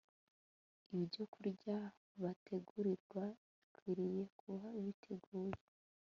[0.97, 1.77] Ibyokurya
[2.21, 3.23] bategurirwa
[3.57, 5.55] bikwiriye kuba biteguye